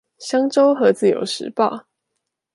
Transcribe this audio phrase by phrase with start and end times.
[0.17, 1.83] 商周和自由時報